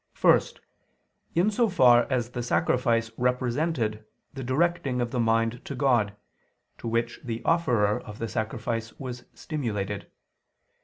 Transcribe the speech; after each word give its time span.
First, 0.15 0.61
in 1.35 1.51
so 1.51 1.69
far 1.69 2.07
as 2.09 2.31
the 2.31 2.41
sacrifice 2.41 3.11
represented 3.17 4.03
the 4.33 4.43
directing 4.43 4.99
of 4.99 5.11
the 5.11 5.19
mind 5.19 5.63
to 5.65 5.75
God, 5.75 6.15
to 6.79 6.87
which 6.87 7.19
the 7.23 7.43
offerer 7.45 7.99
of 7.99 8.17
the 8.17 8.27
sacrifice 8.27 8.97
was 8.99 9.25
stimulated. 9.35 10.09